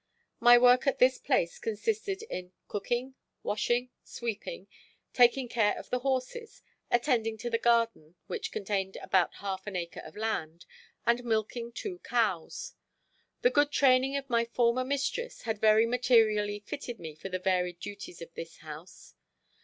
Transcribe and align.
My 0.39 0.57
work 0.57 0.87
at 0.87 0.97
this 0.97 1.19
place 1.19 1.59
consisted 1.59 2.23
in 2.23 2.53
cooking, 2.67 3.13
washing, 3.43 3.91
sweeping, 4.03 4.67
taking 5.13 5.47
care 5.47 5.77
of 5.77 5.91
the 5.91 5.99
horses, 5.99 6.63
attending 6.89 7.37
to 7.37 7.51
the 7.51 7.59
garden, 7.59 8.15
which 8.25 8.51
contained 8.51 8.95
about 8.97 9.35
half 9.35 9.67
an 9.67 9.75
acre 9.75 9.99
of 9.99 10.15
land, 10.17 10.65
and 11.05 11.23
milking 11.23 11.71
two 11.71 11.99
cows. 11.99 12.73
The 13.43 13.51
good 13.51 13.71
training 13.71 14.17
of 14.17 14.27
my 14.27 14.43
former 14.43 14.83
mistress 14.83 15.43
had 15.43 15.61
very 15.61 15.85
materially 15.85 16.61
fitted 16.61 16.99
me 16.99 17.13
for 17.13 17.29
the 17.29 17.37
varied 17.37 17.79
duties 17.79 18.23
of 18.23 18.33
this 18.33 18.57
house. 18.57 19.13